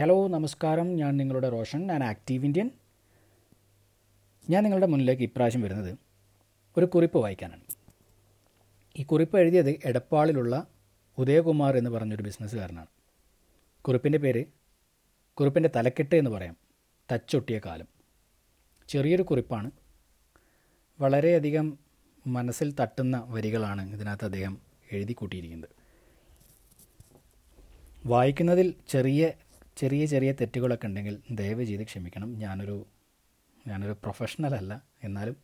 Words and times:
Hello 0.00 0.28
നമസ്കാരം. 0.28 0.96
ഞാൻ 0.96 1.16
നിങ്ങളുടെ 1.16 1.48
റോഷൻ. 1.48 1.86
ഞാൻ 1.86 2.04
ആക്റ്റീവ് 2.04 2.44
ഇന്ത്യൻ. 2.44 2.70
ഞാൻ 4.50 4.62
നിങ്ങളുടെ 4.62 4.86
മുന്നിലേക്ക് 4.86 5.22
ഇപ്രാവശ്യം 5.22 5.62
വരുന്നത് 5.62 5.98
ഒരു 6.76 6.86
കുറിപ്പ് 6.86 7.18
വായിക്കാനാണ്. 7.18 7.60
ഈ 8.96 9.02
കുറിപ്പ് 9.02 9.38
എഴുതിയത് 9.38 9.70
എടപ്പാളിലുള്ള 9.84 10.66
ഉദയകുമാർ 11.18 11.76
എന്ന് 11.76 11.90
പറഞ്ഞൊരു 11.90 12.22
ബിസിനസ്സുകാരനാണ്. 12.22 12.86
കുറിപ്പിന്റെ 13.82 14.18
പേര് 14.18 14.44
കുറിപ്പിന്റെ 15.34 15.70
തലക്കെട്ട് 15.76 16.14
എന്ന് 16.14 16.30
പറയാം. 16.30 16.56
തച്ചൊട്ടിയ 17.12 17.60
കാലം. 17.66 17.86
ചെറിയൊരു 18.88 19.22
കുറിപ്പാണ്. 19.22 19.70
വളരെയധികം 21.00 21.78
മനസ്സിൽ 22.26 22.74
തട്ടുന്ന 22.80 23.24
വരികളാണ് 23.26 23.90
ഇതിനകത്ത് 23.92 24.24
അദ്ദേഹം 24.24 24.58
എഴുതി 24.92 25.12
കൂട്ടിയിരിക്കുന്നത് 25.12 25.68
വായിക്കുന്നതിൽ 28.06 28.74
ചെറിയ 28.88 29.32
ചെറിയ 29.76 30.06
ചെറിയ 30.06 30.32
തെറ്റുകളൊക്കെ 30.32 30.86
ഉണ്ടെങ്കിൽ 30.86 31.22
ദയവ് 31.30 31.64
ചെയ്ത് 31.64 31.84
ക്ഷമിക്കണം. 31.84 32.38
ഞാനൊരു 32.38 32.86
ഞാനൊരു 33.66 33.92
പ്രൊഫഷണൽ 33.92 34.54
അല്ല. 34.54 34.82
എന്നാലും 35.02 35.36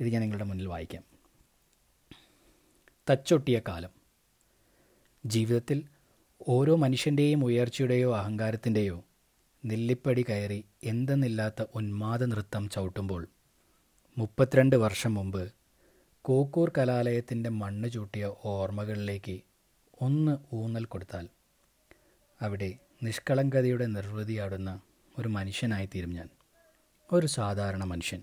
ഇത് 0.00 0.08
ഞാൻ 0.08 0.20
നിങ്ങളുടെ 0.20 0.44
മുന്നിൽ 0.44 0.66
വായിക്കാം. 0.66 1.04
തച്ചൊട്ടിയ 3.10 3.62
കാലം. 3.68 3.92
ജീവിതത്തിൽ 5.26 5.78
ഓരോ 6.48 6.76
മനുഷ്യന്റെയും 6.76 7.44
ഉയർച്ചയുടെയോ 7.44 8.16
അഹങ്കാരത്തിന്റെയോ 8.16 9.04
നെല്ലിപ്പടി 9.64 10.24
കയറി 10.28 10.64
എന്തെന്നില്ലാത്ത 10.84 11.66
ഉന്മാദ 11.74 12.24
നൃത്തം 12.24 12.68
ചവിട്ടുമ്പോൾ 12.68 13.28
മുപ്പത്തിരണ്ട് 14.18 14.76
വർഷം 14.76 15.14
മുമ്പ് 15.14 15.52
കോക്കൂർ 16.24 16.72
കലാലയത്തിന്റെ 16.78 17.50
മണ്ണ് 17.50 17.90
ചൂട്ടിയ 17.90 18.32
ഓർമ്മകളിലേക്ക് 18.44 19.40
ഒന്ന് 20.00 20.54
ഊന്നൽ 20.54 20.84
കൊടുത്താൽ 20.84 21.26
അവിടെ 22.42 22.74
നിഷ്കളങ്കതയുടെ 23.02 23.86
നിർവൃതിയാടുന്ന 23.86 24.80
ഒരു 25.18 25.28
മനുഷ്യനായിത്തീരും 25.28 26.10
ഞാൻ. 26.10 26.28
ഒരു 27.12 27.26
സാധാരണ 27.26 27.84
മനുഷ്യൻ. 27.84 28.22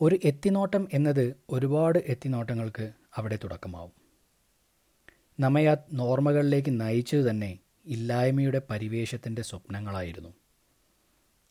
ഒരു 0.00 0.18
എത്തിനോട്ടം 0.24 0.88
എന്നത് 0.92 1.36
ഒരുപാട് 1.50 1.98
എത്തിനോട്ടങ്ങൾക്ക് 1.98 2.92
അവിടെ 3.16 3.38
തുടക്കമാവും. 3.44 3.92
നമ്മെ 5.40 5.66
ആ 5.66 5.76
നോർമകളിലേക്ക് 5.92 6.80
നയിച്ചത് 6.80 7.30
തന്നെ 7.30 7.58
ഇല്ലായ്മയുടെ 7.86 8.62
പരിവേഷത്തിന്റെ 8.70 9.42
സ്വപ്നങ്ങളായിരുന്നു. 9.42 10.28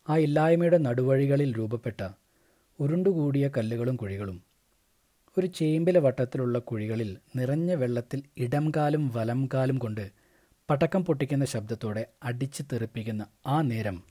ആ 0.09 0.17
ഇല്ലായ്മയുടെ 0.17 0.77
നടുവഴികളിൽ 0.77 1.57
രൂപപ്പെട്ട 1.57 2.09
ഉരുണ്ടുകൂടിയ 2.79 3.49
കല്ലുകളും 3.57 3.95
കുഴികളും 3.95 4.43
ഒരു 5.37 5.47
ചേമ്പിലെ 5.47 5.99
വട്ടത്തിലുള്ള 5.99 6.59
കുഴികളിൽ 6.59 7.17
നിറഞ്ഞ 7.35 7.73
വെള്ളത്തിൽ 7.73 8.23
ഇടംകാലും 8.37 9.09
വലംകാലും 9.09 9.77
കൊണ്ട് 9.77 10.20
പടക്കം 10.71 11.05
പൊട്ടിക്കുന്ന 11.05 11.45
ശബ്ദത്തോടെ 11.45 12.05
അടിച്ച് 12.23 12.63
തെറിപ്പിക്കുന്ന 12.71 13.27
ആ 13.47 13.61
നേരം. 13.61 14.03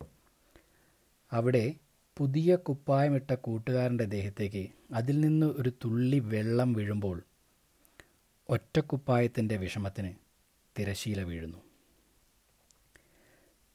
അവിടെ 1.33 1.75
പുതിയ 2.19 2.57
കുപ്പായമിട്ട 2.57 3.35
കൂട്ടുകാരന്റെ 3.35 4.05
ദേഹത്തേക്ക് 4.05 4.69
അതിൽ 4.95 5.21
നിന്ന് 5.21 5.47
ഒരു 5.47 5.73
തുള്ളി 5.85 6.19
വെള്ളം 6.19 6.73
വീഴുമ്പോൾ 6.73 7.23
ഒറ്റക്കുപ്പായത്തിന്റെ 8.49 9.57
വിഷമത്തിന് 9.57 10.15
തിരശീല 10.79 11.23
വീഴുന്നു. 11.23 11.59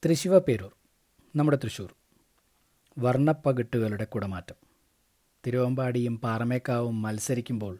തൃശിവ 0.06 0.40
പേരൂർ 0.40 0.76
നമ്മുടെ 1.36 1.58
തൃശ്ശൂർ 1.64 1.96
വർണപ്പകിട്ടുകളുടെ 2.98 4.04
കുടമാറ്റം. 4.04 4.56
തിരുവമ്പാടിയും 5.46 6.20
പാറമേക്കാവും 6.20 7.02
മത്സരിക്കുമ്പോൾ 7.02 7.78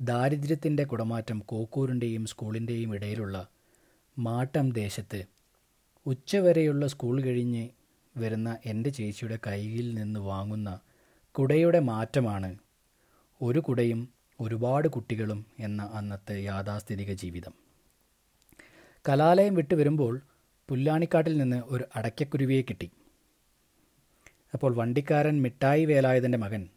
ദാരിദ്ര്യത്തിന്റെ 0.00 0.84
കുടമാറ്റം 0.84 1.38
കോക്കൂരിന്റെയും 1.38 2.26
സ്കൂളിന്റെയും 2.26 2.94
ഇടയിലുള്ള 2.94 3.48
മാട്ടം 4.18 4.72
ദേശത്ത്. 4.72 5.24
ഉച്ചവരെയുള്ള 6.06 6.86
സ്കൂൾ 6.86 7.20
കഴിഞ്ഞ് 7.20 7.68
വരുന്ന 8.16 8.58
എന്റെ 8.66 8.90
ചേച്ചിയുടെ 8.90 9.38
കയ്യിൽ 9.46 9.94
നിന്ന് 9.94 10.20
വാങ്ങുന്ന 10.20 10.80
കുടയുടെ 11.30 11.78
മാറ്റമാണ് 11.78 12.58
ഒരു 13.42 13.58
കുടയും 13.58 14.08
ഒരുപാട് 14.40 14.88
കുട്ടികളും 14.88 15.46
എന്ന 15.58 15.90
അന്നത്തെ 15.92 16.42
യാഥാസ്ഥിതിക 16.42 17.12
ജീവിതം. 17.12 17.52
കലാലയം 19.08 19.54
വിട്ട് 19.54 19.74
വരുമ്പോൾ 19.74 20.20
പുല്ലാണിക്കാട്ടിൽ 20.68 21.38
നിന്ന് 21.38 21.62
ഒരു 21.66 21.84
അടയ്ക്കക്കുരുവിയെ 21.96 22.62
കിട്ടി. 22.62 22.90
അപ്പോൾ 24.54 24.74
വണ്ടിക്കാരൻ 24.74 25.42
മിഠായി 25.42 25.84
വേലായുധന്റെ 25.84 26.38
മകൻ 26.38 26.68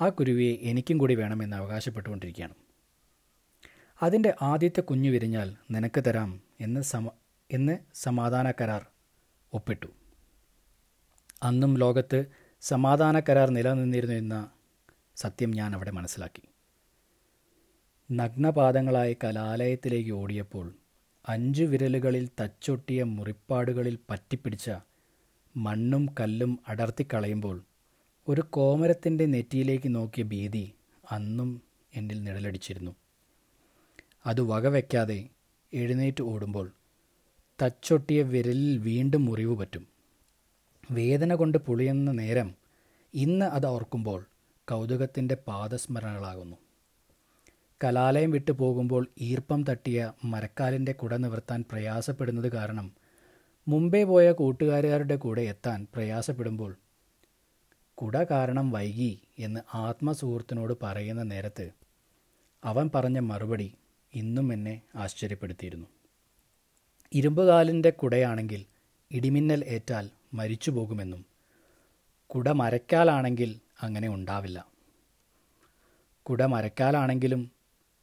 ആ 0.00 0.08
കുരുവിയെ 0.08 0.58
എനിക്കും 0.60 0.98
കൂടി 0.98 1.14
വേണമെന്ന് 1.14 1.56
അവകാശപ്പെട്ടുകൊണ്ടിരിക്കുകയാണ്. 1.56 2.54
അതിന്റെ 4.02 4.34
ആദ്യത്തെ 4.42 4.80
കുഞ്ഞു 4.80 5.10
വിരിഞ്ഞാൽ 5.10 5.56
നിനക്ക് 5.70 6.04
തരാം 6.06 6.43
എന്ന് 6.60 6.80
സമ 6.80 7.10
എന്ന് 7.50 7.78
സമാധാന 7.94 8.50
കരാർ 8.50 8.86
ഒപ്പിട്ടു. 9.52 9.86
അന്നും 11.42 11.78
ലോകത്ത് 11.78 12.26
സമാധാന 12.60 13.20
കരാർ 13.20 13.50
നിലനിന്നിരുന്നു 13.50 14.14
എന്ന 14.14 14.50
സത്യം 15.16 15.50
ഞാൻ 15.50 15.74
അവിടെ 15.74 15.90
മനസ്സിലാക്കി. 15.90 16.42
നഗ്നപാദങ്ങളായി 18.12 19.16
കലാലയത്തിലേക്ക് 19.24 20.10
ഓടിയപ്പോൾ 20.10 20.74
അഞ്ചു 21.28 21.64
വിരലുകളിൽ 21.64 22.28
തച്ചൊട്ടിയ 22.40 23.02
മുറിപ്പാടുകളിൽ 23.02 23.98
പറ്റിപ്പിടിച്ച 24.10 24.70
മണ്ണും 25.56 26.14
കല്ലും 26.20 26.58
അടർത്തി 26.68 27.06
കളയുമ്പോൾ 27.14 27.62
ഒരു 28.28 28.40
കോമരത്തിന്റെ 28.40 29.26
നെറ്റിയിലേക്ക് 29.26 29.94
നോക്കിയ 29.94 30.24
ഭീതി 30.24 30.74
അന്നും 31.12 31.62
എന്നിൽ 31.94 32.22
നിഴലടിച്ചിരുന്നു. 32.22 32.94
അത് 34.26 34.40
വകവയ്ക്കാതെ 34.40 35.28
എഴുന്നേറ്റ് 35.74 36.22
ഓടുമ്പോൾ 36.22 36.66
തച്ചൊട്ടിയ 37.62 38.22
വിരലിൽ 38.22 38.78
വീണ്ടും 38.78 39.24
മുറിവ് 39.24 39.58
പറ്റും. 39.58 39.84
വേദന 40.92 41.34
കൊണ്ട് 41.34 41.58
പുളിയുന്ന 41.58 42.12
നേരം 42.12 42.48
ഇന്ന് 43.14 43.44
അത് 43.46 43.66
ഓർക്കുമ്പോൾ 43.66 44.20
കൗതുകത്തിന്റെ 44.68 45.34
പാദസ്മരണകളാകുന്നു. 45.48 46.56
കലാലയം 47.80 48.30
വിട്ടു 48.30 48.52
പോകുമ്പോൾ 48.52 49.06
ഈർപ്പം 49.20 49.64
തട്ടിയ 49.64 49.98
മരക്കാലിന്റെ 50.24 50.92
കുട 50.92 51.14
നിവർത്താൻ 51.14 51.64
പ്രയാസപ്പെടുന്നത് 51.70 52.52
കാരണം 52.52 52.86
മുമ്പേ 53.66 54.04
പോയ 54.04 54.32
കൂട്ടുകാരുകാരുടെ 54.32 55.16
കൂടെ 55.16 55.42
എത്താൻ 55.42 55.86
പ്രയാസപ്പെടുമ്പോൾ 55.94 56.72
കുട 57.98 58.24
കാരണം 58.30 58.70
വൈകി 58.70 59.12
എന്ന് 59.38 59.60
ആത്മസുഹൃത്തിനോട് 59.76 60.74
പറയുന്ന 60.82 61.22
നേരത്ത് 61.22 61.66
അവൻ 62.62 62.90
പറഞ്ഞ 62.94 63.18
മറുപടി 63.18 63.68
ഇന്നും 64.14 64.52
എന്നെ 64.52 64.82
ആശ്ചര്യപ്പെടുത്തിയിരുന്നു. 64.96 65.86
ഇരുമ്പുകാലിന്റെ 67.12 67.90
കുടയാണെങ്കിൽ 67.90 68.64
ഇടിമിന്നൽ 69.10 69.64
ഏറ്റാൽ 69.64 70.10
മരിച്ചു 70.34 70.70
പോകുമെന്നും 70.70 71.24
കുട 72.26 72.48
മരക്കാലാണെങ്കിൽ 72.48 73.60
അങ്ങനെ 73.82 74.08
ഉണ്ടാവില്ല. 74.08 74.66
കുട 76.22 76.42
മരക്കാലാണെങ്കിലും 76.42 77.50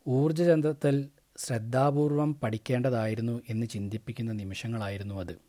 ഊർജചന്തത്തിൽ 0.07 1.09
ശ്രദ്ധാപൂർവം 1.37 2.35
പഠിക്കേണ്ടതായിരുന്നു 2.35 3.41
എന്ന് 3.49 3.67
ചിന്തിപ്പിക്കുന്ന 3.67 4.31
നിമിഷങ്ങളായിരുന്നു 4.31 5.15
അത്. 5.15 5.39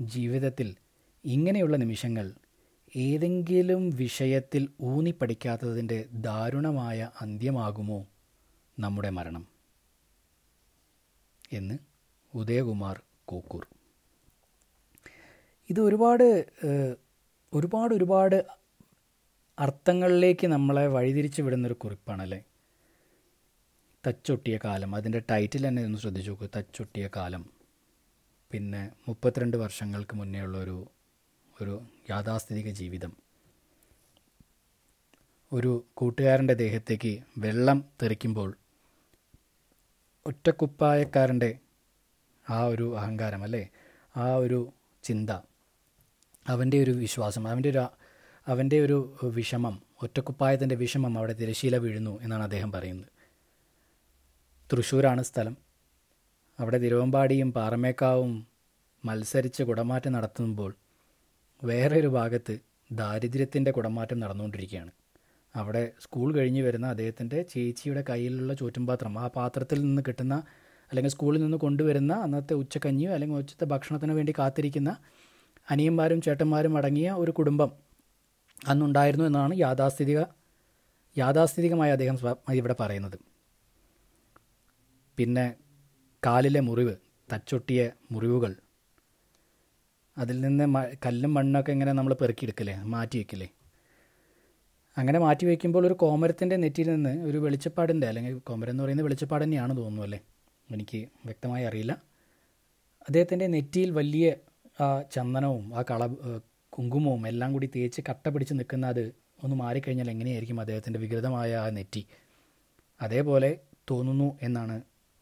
ജീവിതത്തിൽ 0.00 0.74
ഇങ്ങനെയുള്ള 1.24 1.76
നിമിഷങ്ങൾ 1.76 2.32
ഏതെങ്കിലും 2.96 3.90
വിഷയത്തിൽ 3.90 4.68
ഊന്നി 4.82 5.10
പഠിക്കാത്തതിന്റെ 5.10 6.04
ദാരുണമായ 6.12 7.10
അന്ത്യമാകുമോ? 7.20 8.06
നമ്മുടെ 8.78 9.10
മരണം. 9.10 9.48
എന്ന് 11.52 11.78
ഉദയകുമാർ 12.34 13.02
കോക്കൂർ. 13.24 13.66
ഇത് 15.70 15.80
ഒരുപാട് 15.80 16.46
ഒരുപാട് 17.54 17.94
ഒരുപാട് 17.94 18.46
അർത്ഥങ്ങളിലേക്ക് 19.58 20.46
നമ്മളെ 20.46 20.86
വഴിതിരിച്ച് 20.86 21.42
വിടുന്നൊരു 21.42 21.74
കുറിപ്പാണല്ലേ? 21.74 22.44
തച്ചൊട്ടിയ 24.06 24.58
കാലം. 24.64 24.94
അതിന്റെ 24.94 25.22
ടൈറ്റിൽ 25.30 25.68
തന്നെ 25.68 25.84
ഒന്ന് 25.84 25.98
ശ്രദ്ധിച്ചു 25.98 26.30
നോക്കൂ. 26.30 26.48
തച്ചൊട്ടിയ 26.56 27.08
കാലം. 27.16 27.50
പിന്നെ 28.50 28.92
മുപ്പത്തിരണ്ട് 29.08 29.56
വർഷങ്ങൾക്ക് 29.56 30.16
മുന്നേ 30.16 30.40
ഉള്ളൊരു 30.40 30.90
ഒരു 31.62 31.82
യാഥാസ്ഥിതിക 32.10 32.70
ജീവിതം. 32.70 33.16
ഒരു 35.52 35.84
കൂട്ടുകാരന്റെ 35.94 36.54
ദേഹത്തേക്ക് 36.54 37.22
വെള്ളം 37.38 37.84
തെറിക്കുമ്പോൾ 38.02 38.54
ഒറ്റക്കുപ്പായക്കാരന്റെ 40.26 41.58
ആ 42.50 42.62
ഒരു 42.64 42.98
അഹങ്കാരം 42.98 43.42
അല്ലേ? 43.42 43.70
ആ 44.16 44.34
ഒരു 44.34 44.72
ചിന്ത 45.02 45.30
അവന്റെ 46.48 46.82
ഒരു 46.82 46.90
വിശ്വാസം 46.90 47.48
അവന്റെ 47.48 47.70
ഒരു 47.70 47.86
അവന്റെ 48.48 48.80
ഒരു 48.80 49.16
വിഷമം 49.24 49.82
ഒറ്റക്കുപ്പായത്തിന്റെ 50.02 50.74
വിഷമം 50.74 51.18
അവിടെ 51.18 51.32
തിരശീല 51.32 51.76
വീഴുന്നു 51.76 52.22
എന്നാണ് 52.22 52.42
അദ്ദേഹം 52.42 52.72
പറയുന്നത്. 52.72 53.08
തൃശ്ശൂരാണ് 54.72 55.22
സ്ഥലം. 55.22 55.56
അവിടെ 56.60 56.78
തിരുവമ്പാടിയും 56.78 57.52
പാറമേക്കാവും 57.52 58.46
മത്സരിച്ച് 59.04 59.62
കുടമാറ്റം 59.62 60.12
നടത്തുമ്പോൾ 60.12 60.74
വേറൊരു 61.64 62.06
ഭാഗത്ത് 62.08 62.58
ദാരിദ്ര്യത്തിന്റെ 62.92 63.70
കുടമാറ്റം 63.70 64.20
നടന്നുകൊണ്ടിരിക്കുകയാണ്. 64.20 64.90
അവിടെ 65.60 65.82
സ്കൂൾ 66.04 66.28
കഴിഞ്ഞ് 66.36 66.62
വരുന്ന 66.66 66.86
അദ്ദേഹത്തിന്റെ 66.94 67.38
ചേച്ചിയുടെ 67.52 68.02
കയ്യിലുള്ള 68.10 68.52
ചോറ്റുംപാത്രം. 68.60 69.12
ആ 69.22 69.26
പാത്രത്തിൽ 69.36 69.78
നിന്ന് 69.86 70.02
കിട്ടുന്ന 70.08 70.34
അല്ലെങ്കിൽ 70.90 71.12
സ്കൂളിൽ 71.14 71.40
നിന്ന് 71.44 71.58
കൊണ്ടുവരുന്ന 71.64 72.12
അന്നത്തെ 72.24 72.54
ഉച്ചക്കഞ്ഞിയോ 72.62 73.10
അല്ലെങ്കിൽ 73.14 73.38
ഉച്ചത്തെ 73.42 73.66
ഭക്ഷണത്തിന് 73.72 74.12
വേണ്ടി 74.18 74.32
കാത്തിരിക്കുന്ന 74.38 74.90
അനിയന്മാരും 75.72 76.20
ചേട്ടന്മാരും 76.26 76.74
അടങ്ങിയ 76.80 77.08
ഒരു 77.22 77.32
കുടുംബം 77.38 77.70
അന്നുണ്ടായിരുന്നു 78.70 79.24
എന്നാണ് 79.30 79.54
യാഥാസ്ഥിതിക 79.64 80.20
യാഥാസ്ഥിതികമായി 81.16 81.92
അദ്ദേഹം 81.96 82.16
ഇവിടെ 82.60 82.76
പറയുന്നത്. 82.82 83.16
പിന്നെ 85.18 85.46
കാലിലെ 86.22 86.60
മുറിവ് 86.68 86.94
തച്ചൊട്ടിയ 87.28 87.80
മുറിവുകൾ. 88.14 88.52
അതിൽ 90.16 90.36
നിന്ന് 90.44 90.64
കല്ലും 91.06 91.32
മണ്ണൊക്കെ 91.36 91.70
ഇങ്ങനെ 91.76 91.92
നമ്മൾ 91.98 92.12
പെറുക്കിയെടുക്കില്ലേ 92.20 92.74
മാറ്റി 92.94 93.16
വയ്ക്കില്ലേ 93.20 93.48
അങ്ങനെ 94.96 95.18
മാറ്റി 95.18 95.46
വയ്ക്കുമ്പോൾ 95.46 95.86
ഒരു 95.86 95.94
കോമരത്തിന്റെ 95.94 96.56
നെറ്റിയിൽ 96.56 96.90
നിന്ന് 96.94 97.26
ഒരു 97.28 97.38
വെളിച്ചപ്പാടിന്റെ 97.38 98.06
അല്ലെങ്കിൽ 98.06 98.38
കോമരം 98.38 98.70
എന്ന് 98.70 98.82
പറയുന്നത് 98.82 99.04
വെളിച്ചപ്പാട് 99.04 99.44
തന്നെയാണ് 99.44 99.76
തോന്നുന്നു 99.76 100.02
അല്ലേ? 100.02 100.20
എനിക്ക് 100.70 101.08
വ്യക്തമായി 101.24 101.64
അറിയില്ല. 101.64 101.92
അദ്ദേഹത്തിന്റെ 103.08 103.46
നെറ്റിയിൽ 103.46 103.90
വലിയ 103.90 104.36
ആ 104.80 105.02
ചന്ദനവും 105.02 105.74
ആ 105.74 105.82
കള 105.82 106.02
കുങ്കുമവും 106.72 107.28
എല്ലാം 107.28 107.52
കൂടി 107.52 107.70
തേച്ച് 107.76 108.00
കട്ട 108.08 108.28
പിടിച്ച് 108.28 108.54
നിൽക്കുന്ന 108.54 108.86
അത് 108.86 109.04
ഒന്ന് 109.42 109.56
മാറിക്കഴിഞ്ഞാൽ 109.56 110.10
എങ്ങനെയായിരിക്കും 110.10 110.60
അദ്ദേഹത്തിന്റെ 110.60 110.98
വികൃതമായ 110.98 111.56
ആ 111.56 111.70
നെറ്റി? 111.70 112.02
അതേപോലെ 113.00 113.50
തോന്നുന്നു 113.90 114.38
എന്നാണ് 114.42 114.76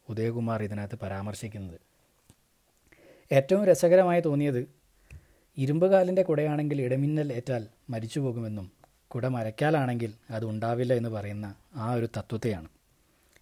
ഉദയകുമാർ 0.07 0.63
ഇതിനകത്ത് 0.63 0.95
പരാമർശിക്കുന്നത്. 0.95 1.77
ഏറ്റവും 3.31 3.65
രസകരമായി 3.65 4.21
തോന്നിയത് 4.21 4.61
ഇരുമ്പുകാലിന്റെ 5.57 6.21
കുടയാണെങ്കിൽ 6.21 6.81
ഇടമിന്നൽ 6.81 7.33
ഏറ്റാൽ 7.33 7.67
മരിച്ചു 7.89 8.19
പോകുമെന്നും 8.19 8.65
കുട 9.15 9.25
മരയ്ക്കാലാണെങ്കിൽ 9.25 10.13
അത് 10.29 10.45
ഉണ്ടാവില്ല 10.45 10.93
എന്ന് 10.93 11.09
പറയുന്ന 11.09 11.55
ആ 11.75 11.93
ഒരു 11.93 12.05
തത്വത്തെയാണ്. 12.17 12.67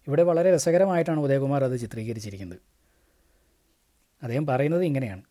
ഇവിടെ 0.06 0.22
വളരെ 0.22 0.54
രസകരമായിട്ടാണ് 0.54 1.20
ഉദയകുമാർ 1.20 1.64
അത് 1.64 1.80
ചിത്രീകരിച്ചിരിക്കുന്നത്. 1.80 2.58
അദ്ദേഹം 4.22 4.46
പറയുന്നത് 4.46 4.84
ഇങ്ങനെയാണ്. 4.84 5.22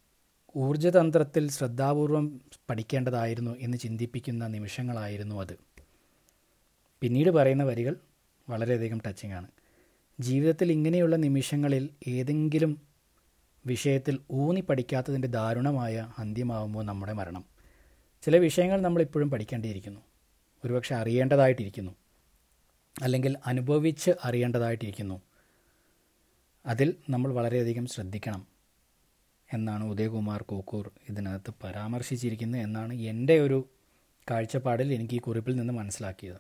ഊർജതന്ത്രത്തിൽ 0.58 1.50
ശ്രദ്ധാപൂർവം 1.50 2.42
പഠിക്കേണ്ടതായിരുന്നു 2.70 3.58
എന്ന് 3.60 3.78
ചിന്തിപ്പിക്കുന്ന 3.78 4.48
നിമിഷങ്ങളായിരുന്നു 4.48 5.42
അത്. 5.42 5.58
പിന്നീട് 7.02 7.30
പറയുന്ന 7.30 7.64
വരികൾ 7.64 7.96
വളരെയധികം 8.50 9.02
ടച്ചിങ് 9.08 9.34
ആണ്. 9.34 9.48
ജീവിതത്തിൽ 10.20 10.72
ഇങ്ങനെയുള്ള 10.72 11.16
നിമിഷങ്ങളിൽ 11.16 11.90
ഏതെങ്കിലും 12.08 12.82
വിഷയത്തിൽ 13.66 14.20
ഊന്നി 14.32 14.62
പഠിക്കാത്തതിന്റെ 14.62 15.28
ദാരുണമായ 15.28 16.12
അന്ത്യമാവുമ്പോൾ 16.18 16.84
നമ്മുടെ 16.84 17.14
മരണം? 17.14 17.46
ചില 18.22 18.38
വിഷയങ്ങൾ 18.38 18.82
നമ്മൾ 18.82 19.02
ഇപ്പോഴും 19.02 19.32
പഠിക്കേണ്ടിയിരിക്കുന്നു. 19.32 20.00
ഒരുപക്ഷെ 20.66 20.96
അറിയേണ്ടതായിട്ടിരിക്കുന്നു. 20.96 21.96
അല്ലെങ്കിൽ 23.02 23.38
അനുഭവിച്ച് 23.46 24.12
അറിയേണ്ടതായിട്ടിരിക്കുന്നു. 24.24 25.22
അതിൽ 26.66 26.96
നമ്മൾ 27.10 27.34
വളരെയധികം 27.34 27.86
ശ്രദ്ധിക്കണം 27.86 28.48
എന്നാണ് 29.54 29.84
ഉദയകുമാർ 29.84 30.42
കോക്കൂർ 30.42 30.92
ഇതിനകത്ത് 31.10 31.54
പരാമർശിച്ചിരിക്കുന്നത് 31.64 32.62
എന്നാണ് 32.62 32.94
എന്റെ 32.94 33.40
ഒരു 33.40 33.70
കാഴ്ചപ്പാടിൽ 34.32 34.94
എനിക്ക് 34.94 35.14
ഈ 35.14 35.20
കുറിപ്പിൽ 35.20 35.56
നിന്ന് 35.56 35.74
മനസ്സിലാക്കിയത് 35.74 36.38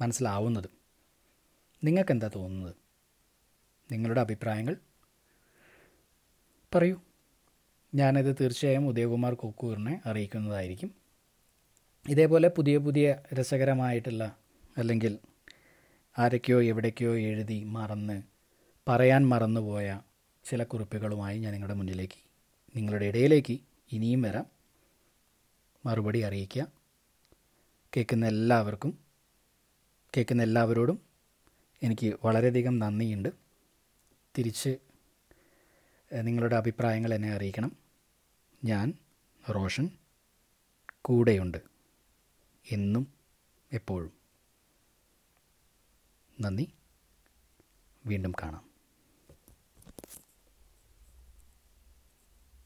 മനസ്സിലാവുന്നത്. 0.00 0.70
നിങ്ങൾക്കെന്താ 1.84 2.30
തോന്നുന്നത്? 2.36 2.74
നിങ്ങളുടെ 3.92 4.20
അഭിപ്രായങ്ങൾ? 4.20 4.76
പറയൂ. 6.74 7.00
ഞാനത് 7.94 8.36
തീർച്ചയായും 8.40 8.88
ഉദയകുമാർ 8.88 9.34
കൊക്കൂറിനെ 9.34 10.00
അറിയിക്കുന്നതായിരിക്കും. 10.06 10.99
ഇതേപോലെ 12.08 12.48
പുതിയ 12.48 12.78
പുതിയ 12.78 13.16
രസകരമായിട്ടുള്ള 13.32 14.36
അല്ലെങ്കിൽ 14.78 15.18
ആരൊക്കെയോ 16.18 16.62
എവിടേക്കോ 16.62 17.14
എഴുതി 17.14 17.64
മറന്ന് 17.64 18.22
പറയാൻ 18.88 19.28
മറന്നുപോയ 19.28 20.00
ചില 20.44 20.62
കുറിപ്പുകളുമായി 20.62 21.38
ഞാൻ 21.38 21.52
നിങ്ങളുടെ 21.52 21.74
മുന്നിലേക്ക് 21.74 22.18
നിങ്ങളുടെ 22.76 23.04
ഇടയിലേക്ക് 23.04 23.60
ഇനിയും 23.92 24.22
വരാം. 24.22 24.46
മറുപടി 25.86 26.18
അറിയിക്കുക. 26.18 26.72
കേൾക്കുന്ന 27.96 28.26
എല്ലാവർക്കും 28.26 28.98
കേൾക്കുന്ന 30.16 30.42
എല്ലാവരോടും 30.42 31.00
എനിക്ക് 31.82 32.14
വളരെയധികം 32.24 32.78
നന്ദിയുണ്ട്. 32.78 33.28
തിരിച്ച് 34.38 34.78
നിങ്ങളുടെ 36.12 36.56
അഭിപ്രായങ്ങൾ 36.56 37.14
എന്നെ 37.14 37.32
അറിയിക്കണം. 37.32 37.72
ഞാൻ 38.64 38.94
റോഷൻ 39.50 39.90
കൂടെയുണ്ട്. 41.02 41.69
എന്നും 42.70 43.12
എപ്പോഴും. 43.72 44.12
നന്ദി. 46.40 46.72
വീണ്ടും 48.06 48.32
കാണാം. 48.42 48.69